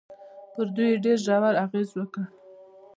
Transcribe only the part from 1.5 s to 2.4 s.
اغېز وکړ.